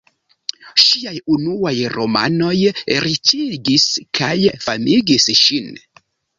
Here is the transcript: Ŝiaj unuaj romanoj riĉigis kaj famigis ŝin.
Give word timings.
Ŝiaj 0.83 1.13
unuaj 1.33 1.73
romanoj 1.97 2.55
riĉigis 3.09 3.87
kaj 4.21 4.35
famigis 4.67 5.33
ŝin. 5.47 5.73